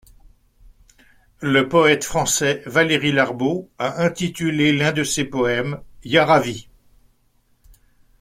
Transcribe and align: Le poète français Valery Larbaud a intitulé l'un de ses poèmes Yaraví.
Le 1.41 1.69
poète 1.69 2.03
français 2.03 2.63
Valery 2.65 3.11
Larbaud 3.11 3.69
a 3.77 4.03
intitulé 4.03 4.73
l'un 4.73 4.91
de 4.93 5.03
ses 5.03 5.25
poèmes 5.25 5.79
Yaraví. 6.03 6.67